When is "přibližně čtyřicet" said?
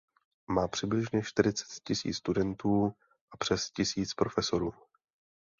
0.67-1.83